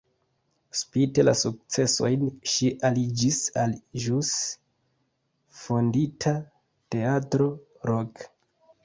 Spite 0.77 1.25
la 1.25 1.33
sukcesojn 1.41 2.23
ŝi 2.53 2.69
aliĝis 2.89 3.37
al 3.65 3.75
ĵus 4.05 4.31
fondita 5.59 6.35
"Teatro 6.97 7.51
Rock". 7.93 8.25